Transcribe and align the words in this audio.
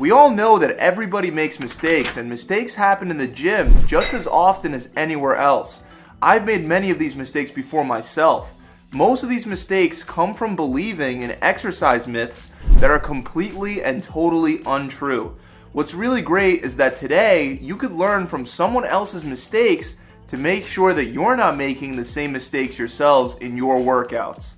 We 0.00 0.12
all 0.12 0.30
know 0.30 0.58
that 0.58 0.78
everybody 0.78 1.30
makes 1.30 1.60
mistakes, 1.60 2.16
and 2.16 2.26
mistakes 2.26 2.74
happen 2.74 3.10
in 3.10 3.18
the 3.18 3.26
gym 3.26 3.86
just 3.86 4.14
as 4.14 4.26
often 4.26 4.72
as 4.72 4.88
anywhere 4.96 5.36
else. 5.36 5.82
I've 6.22 6.46
made 6.46 6.66
many 6.66 6.88
of 6.88 6.98
these 6.98 7.14
mistakes 7.14 7.50
before 7.50 7.84
myself. 7.84 8.50
Most 8.92 9.22
of 9.22 9.28
these 9.28 9.44
mistakes 9.44 10.02
come 10.02 10.32
from 10.32 10.56
believing 10.56 11.20
in 11.20 11.36
exercise 11.42 12.06
myths 12.06 12.48
that 12.76 12.90
are 12.90 12.98
completely 12.98 13.84
and 13.84 14.02
totally 14.02 14.62
untrue. 14.64 15.36
What's 15.72 15.92
really 15.92 16.22
great 16.22 16.64
is 16.64 16.78
that 16.78 16.96
today 16.96 17.58
you 17.60 17.76
could 17.76 17.92
learn 17.92 18.26
from 18.26 18.46
someone 18.46 18.86
else's 18.86 19.22
mistakes 19.22 19.96
to 20.28 20.38
make 20.38 20.64
sure 20.64 20.94
that 20.94 21.10
you're 21.10 21.36
not 21.36 21.58
making 21.58 21.96
the 21.96 22.04
same 22.06 22.32
mistakes 22.32 22.78
yourselves 22.78 23.36
in 23.42 23.54
your 23.54 23.76
workouts. 23.76 24.52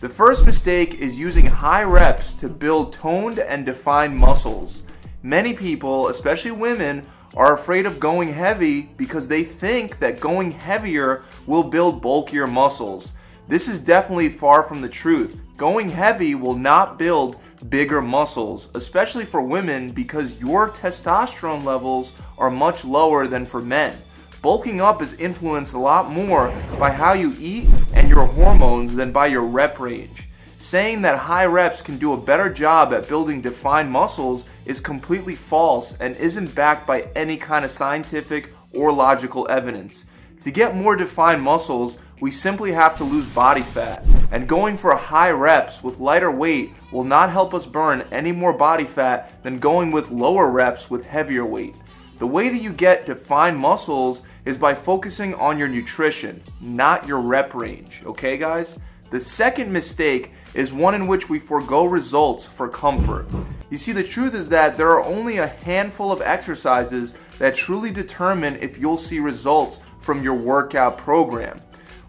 The 0.00 0.08
first 0.08 0.46
mistake 0.46 0.94
is 0.94 1.18
using 1.18 1.44
high 1.44 1.82
reps 1.82 2.32
to 2.36 2.48
build 2.48 2.94
toned 2.94 3.40
and 3.40 3.66
defined 3.66 4.16
muscles. 4.16 4.82
Many 5.26 5.54
people, 5.54 6.06
especially 6.06 6.52
women, 6.52 7.04
are 7.36 7.52
afraid 7.52 7.84
of 7.84 7.98
going 7.98 8.32
heavy 8.32 8.82
because 8.96 9.26
they 9.26 9.42
think 9.42 9.98
that 9.98 10.20
going 10.20 10.52
heavier 10.52 11.24
will 11.48 11.64
build 11.64 12.00
bulkier 12.00 12.46
muscles. 12.46 13.10
This 13.48 13.66
is 13.66 13.80
definitely 13.80 14.28
far 14.28 14.62
from 14.62 14.82
the 14.82 14.88
truth. 14.88 15.42
Going 15.56 15.88
heavy 15.88 16.36
will 16.36 16.54
not 16.54 16.96
build 16.96 17.40
bigger 17.68 18.00
muscles, 18.00 18.68
especially 18.76 19.24
for 19.24 19.42
women 19.42 19.88
because 19.88 20.38
your 20.38 20.70
testosterone 20.70 21.64
levels 21.64 22.12
are 22.38 22.48
much 22.48 22.84
lower 22.84 23.26
than 23.26 23.46
for 23.46 23.60
men. 23.60 24.00
Bulking 24.42 24.80
up 24.80 25.02
is 25.02 25.14
influenced 25.14 25.74
a 25.74 25.78
lot 25.78 26.08
more 26.08 26.54
by 26.78 26.92
how 26.92 27.14
you 27.14 27.34
eat 27.40 27.68
and 27.94 28.08
your 28.08 28.26
hormones 28.26 28.94
than 28.94 29.10
by 29.10 29.26
your 29.26 29.42
rep 29.42 29.80
range. 29.80 30.25
Saying 30.66 31.02
that 31.02 31.20
high 31.20 31.44
reps 31.44 31.80
can 31.80 31.96
do 31.96 32.12
a 32.12 32.20
better 32.20 32.52
job 32.52 32.92
at 32.92 33.06
building 33.06 33.40
defined 33.40 33.88
muscles 33.88 34.46
is 34.64 34.80
completely 34.80 35.36
false 35.36 35.96
and 36.00 36.16
isn't 36.16 36.56
backed 36.56 36.88
by 36.88 37.02
any 37.14 37.36
kind 37.36 37.64
of 37.64 37.70
scientific 37.70 38.50
or 38.72 38.90
logical 38.90 39.46
evidence. 39.48 40.06
To 40.40 40.50
get 40.50 40.74
more 40.74 40.96
defined 40.96 41.40
muscles, 41.40 41.98
we 42.20 42.32
simply 42.32 42.72
have 42.72 42.96
to 42.96 43.04
lose 43.04 43.26
body 43.26 43.62
fat, 43.62 44.04
and 44.32 44.48
going 44.48 44.76
for 44.76 44.96
high 44.96 45.30
reps 45.30 45.84
with 45.84 46.00
lighter 46.00 46.32
weight 46.32 46.72
will 46.90 47.04
not 47.04 47.30
help 47.30 47.54
us 47.54 47.64
burn 47.64 48.04
any 48.10 48.32
more 48.32 48.52
body 48.52 48.86
fat 48.86 49.40
than 49.44 49.60
going 49.60 49.92
with 49.92 50.10
lower 50.10 50.50
reps 50.50 50.90
with 50.90 51.04
heavier 51.04 51.46
weight. 51.46 51.76
The 52.18 52.26
way 52.26 52.48
that 52.48 52.60
you 52.60 52.72
get 52.72 53.06
defined 53.06 53.56
muscles 53.56 54.22
is 54.44 54.58
by 54.58 54.74
focusing 54.74 55.32
on 55.36 55.60
your 55.60 55.68
nutrition, 55.68 56.42
not 56.60 57.06
your 57.06 57.20
rep 57.20 57.54
range, 57.54 58.02
okay, 58.04 58.36
guys? 58.36 58.80
The 59.10 59.20
second 59.20 59.72
mistake 59.72 60.32
is 60.54 60.72
one 60.72 60.94
in 60.94 61.06
which 61.06 61.28
we 61.28 61.38
forego 61.38 61.84
results 61.84 62.44
for 62.44 62.68
comfort. 62.68 63.26
You 63.70 63.78
see, 63.78 63.92
the 63.92 64.02
truth 64.02 64.34
is 64.34 64.48
that 64.48 64.76
there 64.76 64.90
are 64.90 65.04
only 65.04 65.38
a 65.38 65.46
handful 65.46 66.10
of 66.10 66.22
exercises 66.22 67.14
that 67.38 67.54
truly 67.54 67.90
determine 67.90 68.56
if 68.56 68.78
you'll 68.78 68.96
see 68.96 69.20
results 69.20 69.80
from 70.00 70.22
your 70.22 70.34
workout 70.34 70.98
program. 70.98 71.60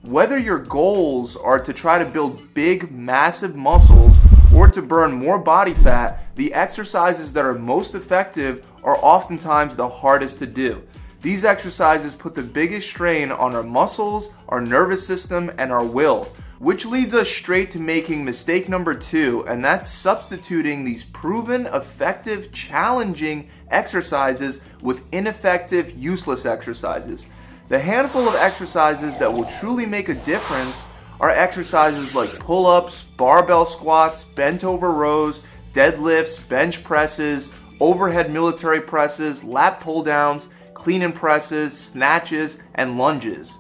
Whether 0.02 0.40
your 0.40 0.60
goals 0.60 1.36
are 1.36 1.60
to 1.60 1.74
try 1.74 2.00
to 2.00 2.06
build 2.06 2.54
big, 2.54 2.92
massive 2.92 3.56
muscles 3.56 4.16
or 4.56 4.68
to 4.70 4.82
burn 4.82 5.12
more 5.12 5.38
body 5.38 5.74
fat, 5.74 6.36
the 6.36 6.54
exercises 6.54 7.34
that 7.34 7.46
are 7.46 7.54
most 7.54 7.94
effective 7.94 8.66
are 8.84 8.98
oftentimes 8.98 9.76
the 9.76 9.90
hardest 9.90 10.40
to 10.40 10.48
do. 10.48 10.82
These 11.22 11.46
exercises 11.46 12.16
put 12.16 12.36
the 12.36 12.44
biggest 12.44 12.88
strain 12.88 13.32
on 13.32 13.54
our 13.54 13.64
muscles, 13.64 14.30
our 14.50 14.62
nervous 14.62 15.06
system, 15.06 15.52
and 15.58 15.72
our 15.72 15.84
will, 15.84 16.32
which 16.60 16.86
leads 16.86 17.14
us 17.14 17.30
straight 17.30 17.72
to 17.72 17.80
making 17.80 18.26
mistake 18.26 18.68
number 18.68 18.94
two, 18.94 19.46
and 19.48 19.64
that's 19.64 19.90
substituting 19.90 20.84
these 20.84 21.06
proven, 21.06 21.68
effective, 21.68 22.52
challenging 22.52 23.50
exercises 23.70 24.60
with 24.82 25.02
ineffective, 25.12 25.96
useless 25.98 26.46
exercises. 26.46 27.28
The 27.70 27.80
handful 27.80 28.28
of 28.28 28.36
exercises 28.36 29.18
that 29.18 29.32
will 29.32 29.46
truly 29.60 29.86
make 29.86 30.10
a 30.10 30.14
difference 30.14 30.84
are 31.20 31.30
exercises 31.30 32.16
like 32.16 32.30
pull 32.40 32.66
ups, 32.66 33.04
barbell 33.18 33.66
squats, 33.66 34.24
bent 34.24 34.64
over 34.64 34.92
rows, 34.92 35.44
deadlifts, 35.74 36.48
bench 36.48 36.84
presses, 36.84 37.50
overhead 37.80 38.32
military 38.32 38.82
presses, 38.82 39.44
lat 39.44 39.80
pull 39.80 40.04
downs, 40.04 40.50
clean 40.74 41.02
and 41.02 41.14
presses, 41.14 41.78
snatches, 41.78 42.60
and 42.76 42.98
lunges. 42.98 43.58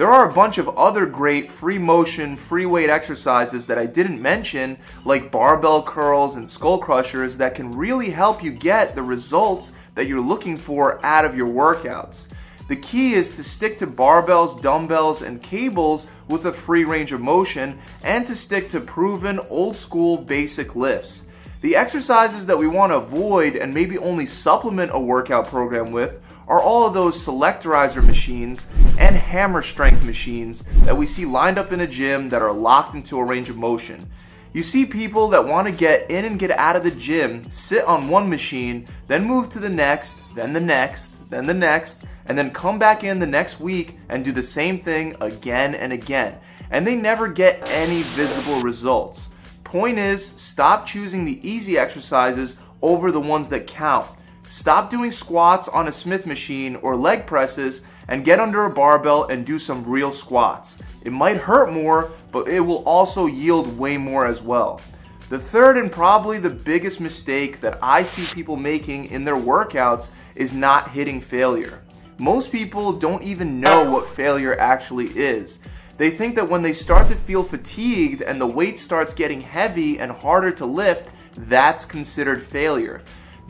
There 0.00 0.10
are 0.10 0.26
a 0.26 0.32
bunch 0.32 0.56
of 0.56 0.78
other 0.78 1.04
great 1.04 1.52
free 1.52 1.76
motion, 1.76 2.34
free 2.34 2.64
weight 2.64 2.88
exercises 2.88 3.66
that 3.66 3.76
I 3.76 3.84
didn't 3.84 4.22
mention, 4.22 4.78
like 5.04 5.30
barbell 5.30 5.82
curls 5.82 6.36
and 6.36 6.48
skull 6.48 6.78
crushers, 6.78 7.36
that 7.36 7.54
can 7.54 7.70
really 7.72 8.08
help 8.08 8.42
you 8.42 8.50
get 8.50 8.94
the 8.94 9.02
results 9.02 9.72
that 9.96 10.06
you're 10.06 10.18
looking 10.18 10.56
for 10.56 11.04
out 11.04 11.26
of 11.26 11.36
your 11.36 11.48
workouts. 11.48 12.28
The 12.68 12.76
key 12.76 13.12
is 13.12 13.36
to 13.36 13.44
stick 13.44 13.76
to 13.80 13.86
barbells, 13.86 14.62
dumbbells, 14.62 15.20
and 15.20 15.42
cables 15.42 16.06
with 16.28 16.46
a 16.46 16.52
free 16.52 16.84
range 16.84 17.12
of 17.12 17.20
motion 17.20 17.78
and 18.02 18.24
to 18.24 18.34
stick 18.34 18.70
to 18.70 18.80
proven 18.80 19.38
old 19.50 19.76
school 19.76 20.16
basic 20.16 20.74
lifts. 20.74 21.26
The 21.60 21.76
exercises 21.76 22.46
that 22.46 22.56
we 22.56 22.68
want 22.68 22.92
to 22.92 22.96
avoid 22.96 23.54
and 23.54 23.74
maybe 23.74 23.98
only 23.98 24.24
supplement 24.24 24.92
a 24.94 24.98
workout 24.98 25.48
program 25.48 25.92
with 25.92 26.22
are 26.50 26.60
all 26.60 26.84
of 26.84 26.92
those 26.92 27.24
selectorizer 27.24 28.04
machines 28.04 28.66
and 28.98 29.14
hammer 29.14 29.62
strength 29.62 30.04
machines 30.04 30.64
that 30.80 30.96
we 30.96 31.06
see 31.06 31.24
lined 31.24 31.58
up 31.58 31.72
in 31.72 31.80
a 31.80 31.86
gym 31.86 32.28
that 32.28 32.42
are 32.42 32.52
locked 32.52 32.92
into 32.92 33.16
a 33.18 33.24
range 33.24 33.48
of 33.48 33.56
motion. 33.56 34.10
You 34.52 34.64
see 34.64 34.84
people 34.84 35.28
that 35.28 35.46
want 35.46 35.68
to 35.68 35.72
get 35.72 36.10
in 36.10 36.24
and 36.24 36.40
get 36.40 36.50
out 36.50 36.74
of 36.74 36.82
the 36.82 36.90
gym, 36.90 37.48
sit 37.52 37.84
on 37.84 38.08
one 38.08 38.28
machine, 38.28 38.84
then 39.06 39.28
move 39.28 39.48
to 39.50 39.60
the 39.60 39.70
next, 39.70 40.16
then 40.34 40.52
the 40.52 40.60
next, 40.60 41.12
then 41.30 41.46
the 41.46 41.54
next, 41.54 42.02
and 42.26 42.36
then 42.36 42.50
come 42.50 42.80
back 42.80 43.04
in 43.04 43.20
the 43.20 43.26
next 43.28 43.60
week 43.60 43.98
and 44.08 44.24
do 44.24 44.32
the 44.32 44.42
same 44.42 44.80
thing 44.80 45.14
again 45.20 45.76
and 45.76 45.92
again. 45.92 46.36
And 46.72 46.84
they 46.84 46.96
never 46.96 47.28
get 47.28 47.62
any 47.70 48.02
visible 48.02 48.60
results. 48.60 49.28
Point 49.62 50.00
is, 50.00 50.26
stop 50.26 50.84
choosing 50.84 51.24
the 51.24 51.48
easy 51.48 51.78
exercises 51.78 52.56
over 52.82 53.12
the 53.12 53.20
ones 53.20 53.50
that 53.50 53.68
count. 53.68 54.08
Stop 54.50 54.90
doing 54.90 55.12
squats 55.12 55.68
on 55.68 55.86
a 55.86 55.92
Smith 55.92 56.26
machine 56.26 56.74
or 56.82 56.96
leg 56.96 57.24
presses 57.24 57.82
and 58.08 58.24
get 58.24 58.40
under 58.40 58.64
a 58.64 58.70
barbell 58.70 59.26
and 59.26 59.46
do 59.46 59.60
some 59.60 59.88
real 59.88 60.10
squats. 60.10 60.76
It 61.04 61.12
might 61.12 61.36
hurt 61.36 61.72
more, 61.72 62.10
but 62.32 62.48
it 62.48 62.58
will 62.58 62.82
also 62.82 63.26
yield 63.26 63.78
way 63.78 63.96
more 63.96 64.26
as 64.26 64.42
well. 64.42 64.80
The 65.28 65.38
third 65.38 65.78
and 65.78 65.90
probably 65.90 66.40
the 66.40 66.50
biggest 66.50 66.98
mistake 66.98 67.60
that 67.60 67.78
I 67.80 68.02
see 68.02 68.26
people 68.34 68.56
making 68.56 69.04
in 69.12 69.24
their 69.24 69.36
workouts 69.36 70.10
is 70.34 70.52
not 70.52 70.90
hitting 70.90 71.20
failure. 71.20 71.80
Most 72.18 72.50
people 72.50 72.92
don't 72.92 73.22
even 73.22 73.60
know 73.60 73.88
what 73.88 74.16
failure 74.16 74.58
actually 74.58 75.10
is. 75.10 75.60
They 75.96 76.10
think 76.10 76.34
that 76.34 76.48
when 76.48 76.62
they 76.62 76.72
start 76.72 77.06
to 77.06 77.14
feel 77.14 77.44
fatigued 77.44 78.20
and 78.20 78.40
the 78.40 78.48
weight 78.48 78.80
starts 78.80 79.14
getting 79.14 79.42
heavy 79.42 80.00
and 80.00 80.10
harder 80.10 80.50
to 80.50 80.66
lift, 80.66 81.12
that's 81.36 81.84
considered 81.84 82.42
failure. 82.42 83.00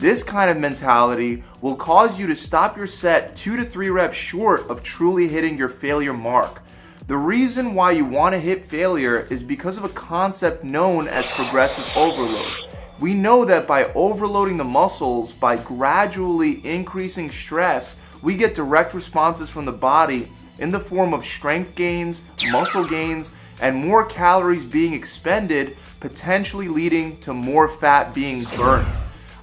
This 0.01 0.25
kind 0.25 0.51
of 0.51 0.57
mentality 0.57 1.45
will 1.61 1.77
cause 1.77 2.19
you 2.19 2.27
to 2.29 2.35
stop 2.35 2.75
your 2.75 2.87
set 2.87 3.37
two 3.37 3.55
to 3.57 3.67
three 3.67 3.91
reps 3.91 4.17
short 4.17 4.67
of 4.71 4.83
truly 4.83 5.29
hitting 5.29 5.59
your 5.59 5.69
failure 5.69 6.15
mark. 6.15 6.63
The 7.07 7.19
reason 7.19 7.75
why 7.75 7.91
you 7.91 8.07
want 8.07 8.33
to 8.33 8.41
hit 8.41 8.71
failure 8.71 9.27
is 9.29 9.43
because 9.43 9.77
of 9.77 9.85
a 9.85 9.91
concept 9.91 10.65
known 10.65 11.07
as 11.07 11.31
progressive 11.33 11.87
overload. 11.99 12.73
We 12.99 13.13
know 13.13 13.45
that 13.45 13.67
by 13.67 13.93
overloading 13.93 14.57
the 14.57 14.65
muscles, 14.65 15.33
by 15.33 15.59
gradually 15.59 16.65
increasing 16.67 17.31
stress, 17.31 17.97
we 18.23 18.37
get 18.37 18.55
direct 18.55 18.95
responses 18.95 19.51
from 19.51 19.67
the 19.67 19.73
body 19.73 20.33
in 20.61 20.71
the 20.71 20.81
form 20.81 21.13
of 21.13 21.27
strength 21.27 21.75
gains, 21.75 22.23
muscle 22.51 22.87
gains, 22.87 23.33
and 23.61 23.77
more 23.77 24.07
calories 24.07 24.65
being 24.65 24.95
expended, 24.95 25.77
potentially 26.01 26.69
leading 26.69 27.21
to 27.21 27.35
more 27.35 27.69
fat 27.69 28.15
being 28.15 28.45
burnt. 28.57 28.89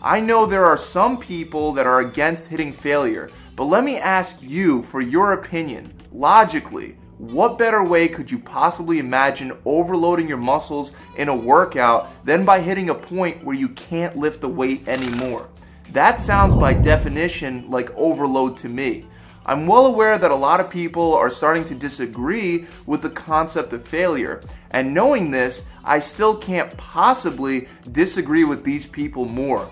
I 0.07 0.21
know 0.21 0.45
there 0.45 0.65
are 0.65 0.77
some 0.77 1.17
people 1.17 1.73
that 1.73 1.85
are 1.85 1.99
against 1.99 2.47
hitting 2.47 2.71
failure, 2.71 3.29
but 3.57 3.65
let 3.65 3.83
me 3.83 3.97
ask 3.97 4.41
you 4.41 4.83
for 4.83 5.01
your 5.01 5.33
opinion. 5.33 5.93
Logically, 6.13 6.95
what 7.17 7.57
better 7.57 7.83
way 7.83 8.07
could 8.07 8.31
you 8.31 8.39
possibly 8.39 8.99
imagine 8.99 9.57
overloading 9.65 10.29
your 10.29 10.37
muscles 10.37 10.93
in 11.17 11.27
a 11.27 11.35
workout 11.35 12.23
than 12.23 12.45
by 12.45 12.61
hitting 12.61 12.89
a 12.89 12.95
point 12.95 13.43
where 13.43 13.57
you 13.57 13.67
can't 13.67 14.15
lift 14.15 14.39
the 14.39 14.47
weight 14.47 14.87
anymore? 14.87 15.49
That 15.91 16.21
sounds 16.21 16.55
by 16.55 16.73
definition 16.73 17.69
like 17.69 17.93
overload 17.97 18.55
to 18.59 18.69
me. 18.69 19.03
I'm 19.45 19.67
well 19.67 19.87
aware 19.87 20.17
that 20.17 20.31
a 20.31 20.35
lot 20.35 20.61
of 20.61 20.69
people 20.69 21.15
are 21.15 21.29
starting 21.29 21.65
to 21.65 21.75
disagree 21.75 22.65
with 22.85 23.01
the 23.01 23.09
concept 23.09 23.73
of 23.73 23.85
failure, 23.85 24.39
and 24.71 24.93
knowing 24.93 25.31
this, 25.31 25.65
I 25.83 25.99
still 25.99 26.37
can't 26.37 26.77
possibly 26.77 27.67
disagree 27.91 28.45
with 28.45 28.63
these 28.63 28.85
people 28.85 29.25
more. 29.25 29.69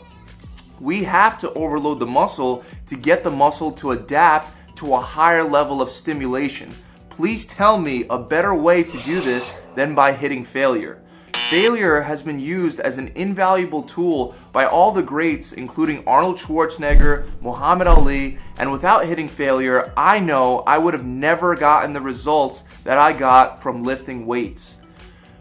We 0.79 1.03
have 1.05 1.37
to 1.39 1.53
overload 1.53 1.99
the 1.99 2.05
muscle 2.05 2.63
to 2.87 2.95
get 2.95 3.23
the 3.23 3.31
muscle 3.31 3.71
to 3.73 3.91
adapt 3.91 4.53
to 4.77 4.93
a 4.93 4.99
higher 4.99 5.43
level 5.43 5.81
of 5.81 5.89
stimulation. 5.89 6.73
Please 7.09 7.47
tell 7.47 7.77
me 7.77 8.05
a 8.09 8.17
better 8.17 8.53
way 8.53 8.83
to 8.83 8.97
do 9.03 9.21
this 9.21 9.53
than 9.75 9.95
by 9.95 10.11
hitting 10.11 10.43
failure. 10.43 11.01
Failure 11.49 12.01
has 12.01 12.23
been 12.23 12.39
used 12.39 12.79
as 12.79 12.97
an 12.97 13.11
invaluable 13.15 13.83
tool 13.83 14.35
by 14.51 14.65
all 14.65 14.91
the 14.91 15.03
greats, 15.03 15.53
including 15.53 16.03
Arnold 16.07 16.39
Schwarzenegger, 16.39 17.29
Muhammad 17.39 17.85
Ali, 17.85 18.39
and 18.57 18.71
without 18.71 19.05
hitting 19.05 19.29
failure, 19.29 19.93
I 19.95 20.19
know 20.19 20.63
I 20.65 20.79
would 20.79 20.95
have 20.95 21.05
never 21.05 21.55
gotten 21.55 21.93
the 21.93 22.01
results 22.01 22.63
that 22.83 22.97
I 22.97 23.13
got 23.13 23.61
from 23.61 23.83
lifting 23.83 24.25
weights. 24.25 24.77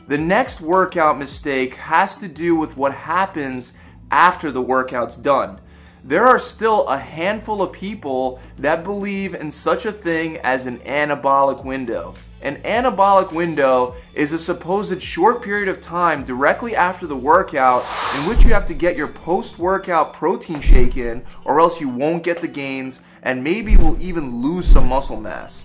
The 0.07 0.19
next 0.19 0.61
workout 0.61 1.19
mistake 1.19 1.75
has 1.77 2.19
to 2.19 2.29
do 2.29 2.55
with 2.55 2.77
what 2.77 2.93
happens 2.93 3.73
after 4.15 4.53
the 4.53 4.63
workout's 4.63 5.17
done 5.17 5.59
there 6.07 6.27
are 6.27 6.39
still 6.39 6.87
a 6.89 6.99
handful 6.99 7.63
of 7.63 7.73
people 7.73 8.39
that 8.59 8.85
believe 8.85 9.35
in 9.35 9.51
such 9.51 9.87
a 9.87 9.93
thing 9.93 10.37
as 10.39 10.67
an 10.67 10.79
anabolic 10.81 11.65
window. 11.65 12.15
An 12.43 12.57
anabolic 12.57 13.33
window 13.33 13.95
is 14.13 14.31
a 14.31 14.39
supposed 14.39 15.01
short 15.01 15.43
period 15.43 15.67
of 15.67 15.81
time 15.81 16.23
directly 16.23 16.77
after 16.77 17.07
the 17.07 17.17
workout 17.17 17.83
in 18.17 18.29
which 18.29 18.45
you 18.45 18.53
have 18.53 18.67
to 18.67 18.75
get 18.75 18.99
your 18.99 19.09
post 19.09 19.59
workout 19.59 20.13
protein 20.13 20.61
shake 20.61 20.99
in, 20.99 21.25
or 21.47 21.59
else 21.59 21.81
you 21.81 21.89
won't 21.89 22.23
get 22.23 22.43
the 22.43 22.49
gains 22.49 23.01
and 23.23 23.43
maybe 23.43 23.79
will 23.79 23.99
even 23.99 24.43
lose 24.43 24.67
some 24.67 24.87
muscle 24.87 25.19
mass. 25.19 25.65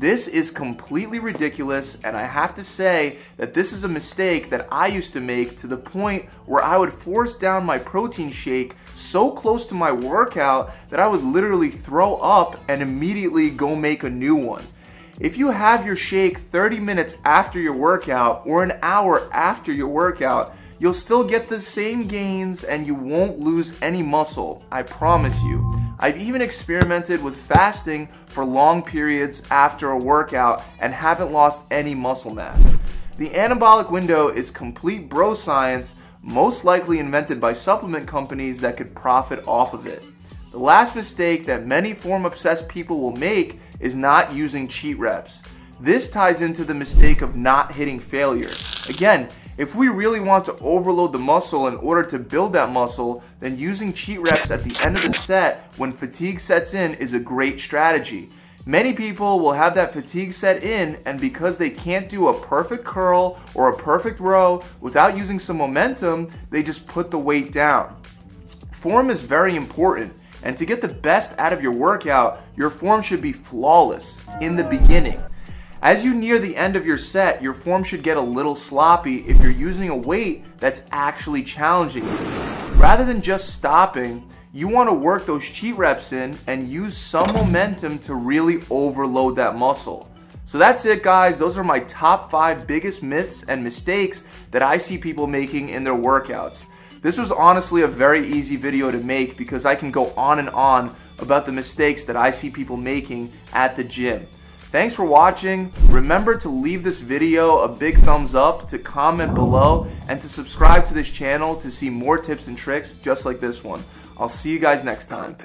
This 0.00 0.28
is 0.28 0.50
completely 0.50 1.18
ridiculous, 1.18 1.98
and 2.02 2.16
I 2.16 2.24
have 2.24 2.54
to 2.54 2.64
say 2.64 3.18
that 3.36 3.52
this 3.52 3.70
is 3.70 3.84
a 3.84 3.88
mistake 3.88 4.48
that 4.48 4.66
I 4.72 4.86
used 4.86 5.12
to 5.12 5.20
make 5.20 5.58
to 5.58 5.66
the 5.66 5.76
point 5.76 6.24
where 6.46 6.64
I 6.64 6.78
would 6.78 6.94
force 6.94 7.34
down 7.34 7.66
my 7.66 7.76
protein 7.76 8.32
shake 8.32 8.76
so 8.94 9.30
close 9.30 9.66
to 9.66 9.74
my 9.74 9.92
workout 9.92 10.72
that 10.88 11.00
I 11.00 11.06
would 11.06 11.22
literally 11.22 11.70
throw 11.70 12.16
up 12.16 12.58
and 12.66 12.80
immediately 12.80 13.50
go 13.50 13.76
make 13.76 14.02
a 14.02 14.08
new 14.08 14.36
one. 14.36 14.66
If 15.18 15.36
you 15.36 15.50
have 15.50 15.84
your 15.84 15.96
shake 15.96 16.38
30 16.38 16.80
minutes 16.80 17.18
after 17.26 17.60
your 17.60 17.76
workout 17.76 18.44
or 18.46 18.62
an 18.62 18.78
hour 18.80 19.28
after 19.34 19.70
your 19.70 19.88
workout, 19.88 20.56
you'll 20.78 20.94
still 20.94 21.24
get 21.24 21.50
the 21.50 21.60
same 21.60 22.08
gains 22.08 22.64
and 22.64 22.86
you 22.86 22.94
won't 22.94 23.38
lose 23.38 23.74
any 23.82 24.02
muscle. 24.02 24.64
I 24.72 24.82
promise 24.82 25.38
you. 25.42 25.79
I've 26.02 26.16
even 26.16 26.40
experimented 26.40 27.22
with 27.22 27.36
fasting 27.36 28.08
for 28.28 28.42
long 28.42 28.82
periods 28.82 29.42
after 29.50 29.90
a 29.90 29.98
workout 29.98 30.64
and 30.78 30.94
haven't 30.94 31.30
lost 31.30 31.64
any 31.70 31.94
muscle 31.94 32.34
mass. 32.34 32.58
The 33.18 33.28
anabolic 33.28 33.90
window 33.90 34.28
is 34.28 34.50
complete 34.50 35.10
bro 35.10 35.34
science, 35.34 35.94
most 36.22 36.64
likely 36.64 37.00
invented 37.00 37.38
by 37.38 37.52
supplement 37.52 38.08
companies 38.08 38.60
that 38.60 38.78
could 38.78 38.94
profit 38.94 39.46
off 39.46 39.74
of 39.74 39.86
it. 39.86 40.02
The 40.52 40.58
last 40.58 40.96
mistake 40.96 41.44
that 41.44 41.66
many 41.66 41.92
form 41.92 42.24
obsessed 42.24 42.66
people 42.66 42.98
will 42.98 43.14
make 43.14 43.60
is 43.78 43.94
not 43.94 44.32
using 44.32 44.68
cheat 44.68 44.98
reps. 44.98 45.42
This 45.80 46.10
ties 46.10 46.40
into 46.40 46.64
the 46.64 46.72
mistake 46.72 47.20
of 47.20 47.36
not 47.36 47.72
hitting 47.72 48.00
failure. 48.00 48.48
Again, 48.88 49.28
if 49.58 49.74
we 49.74 49.88
really 49.88 50.20
want 50.20 50.44
to 50.46 50.56
overload 50.60 51.12
the 51.12 51.18
muscle 51.18 51.66
in 51.66 51.74
order 51.76 52.02
to 52.04 52.18
build 52.18 52.54
that 52.54 52.70
muscle, 52.70 53.22
then 53.40 53.58
using 53.58 53.92
cheat 53.92 54.20
reps 54.20 54.50
at 54.50 54.64
the 54.64 54.84
end 54.84 54.96
of 54.96 55.04
the 55.04 55.12
set 55.12 55.70
when 55.76 55.92
fatigue 55.92 56.40
sets 56.40 56.72
in 56.72 56.94
is 56.94 57.12
a 57.12 57.20
great 57.20 57.60
strategy. 57.60 58.30
Many 58.66 58.92
people 58.92 59.40
will 59.40 59.52
have 59.52 59.74
that 59.74 59.92
fatigue 59.92 60.32
set 60.32 60.62
in, 60.62 60.98
and 61.04 61.20
because 61.20 61.58
they 61.58 61.70
can't 61.70 62.08
do 62.08 62.28
a 62.28 62.40
perfect 62.40 62.84
curl 62.84 63.38
or 63.54 63.70
a 63.70 63.76
perfect 63.76 64.20
row 64.20 64.62
without 64.80 65.16
using 65.16 65.38
some 65.38 65.56
momentum, 65.56 66.30
they 66.50 66.62
just 66.62 66.86
put 66.86 67.10
the 67.10 67.18
weight 67.18 67.52
down. 67.52 68.00
Form 68.70 69.10
is 69.10 69.20
very 69.20 69.56
important, 69.56 70.12
and 70.42 70.56
to 70.56 70.64
get 70.64 70.80
the 70.80 70.88
best 70.88 71.38
out 71.38 71.52
of 71.52 71.62
your 71.62 71.72
workout, 71.72 72.42
your 72.56 72.70
form 72.70 73.02
should 73.02 73.20
be 73.20 73.32
flawless 73.32 74.20
in 74.40 74.56
the 74.56 74.64
beginning. 74.64 75.22
As 75.82 76.04
you 76.04 76.12
near 76.12 76.38
the 76.38 76.56
end 76.56 76.76
of 76.76 76.84
your 76.84 76.98
set, 76.98 77.42
your 77.42 77.54
form 77.54 77.82
should 77.82 78.02
get 78.02 78.18
a 78.18 78.20
little 78.20 78.54
sloppy 78.54 79.20
if 79.26 79.40
you're 79.40 79.50
using 79.50 79.88
a 79.88 79.96
weight 79.96 80.44
that's 80.58 80.82
actually 80.92 81.42
challenging 81.42 82.04
you. 82.04 82.18
Rather 82.74 83.02
than 83.02 83.22
just 83.22 83.54
stopping, 83.54 84.28
you 84.52 84.68
want 84.68 84.90
to 84.90 84.92
work 84.92 85.24
those 85.24 85.42
cheat 85.42 85.78
reps 85.78 86.12
in 86.12 86.38
and 86.46 86.68
use 86.68 86.94
some 86.94 87.32
momentum 87.32 87.98
to 88.00 88.14
really 88.14 88.62
overload 88.68 89.36
that 89.36 89.56
muscle. 89.56 90.10
So 90.44 90.58
that's 90.58 90.84
it, 90.84 91.02
guys. 91.02 91.38
Those 91.38 91.56
are 91.56 91.64
my 91.64 91.80
top 91.80 92.30
five 92.30 92.66
biggest 92.66 93.02
myths 93.02 93.44
and 93.44 93.64
mistakes 93.64 94.24
that 94.50 94.62
I 94.62 94.76
see 94.76 94.98
people 94.98 95.26
making 95.26 95.70
in 95.70 95.82
their 95.82 95.94
workouts. 95.94 96.66
This 97.00 97.16
was 97.16 97.32
honestly 97.32 97.82
a 97.82 97.88
very 97.88 98.28
easy 98.28 98.56
video 98.56 98.90
to 98.90 98.98
make 98.98 99.38
because 99.38 99.64
I 99.64 99.76
can 99.76 99.90
go 99.90 100.10
on 100.10 100.40
and 100.40 100.50
on 100.50 100.94
about 101.20 101.46
the 101.46 101.52
mistakes 101.52 102.04
that 102.04 102.16
I 102.16 102.32
see 102.32 102.50
people 102.50 102.76
making 102.76 103.32
at 103.54 103.76
the 103.76 103.84
gym. 103.84 104.26
Thanks 104.70 104.94
for 104.94 105.04
watching. 105.04 105.72
Remember 105.86 106.36
to 106.36 106.48
leave 106.48 106.84
this 106.84 107.00
video 107.00 107.58
a 107.58 107.68
big 107.68 107.98
thumbs 107.98 108.36
up, 108.36 108.68
to 108.68 108.78
comment 108.78 109.34
below, 109.34 109.88
and 110.08 110.20
to 110.20 110.28
subscribe 110.28 110.86
to 110.86 110.94
this 110.94 111.08
channel 111.08 111.56
to 111.56 111.72
see 111.72 111.90
more 111.90 112.18
tips 112.18 112.46
and 112.46 112.56
tricks 112.56 112.94
just 113.02 113.26
like 113.26 113.40
this 113.40 113.64
one. 113.64 113.82
I'll 114.16 114.28
see 114.28 114.52
you 114.52 114.60
guys 114.60 114.84
next 114.84 115.06
time. 115.06 115.36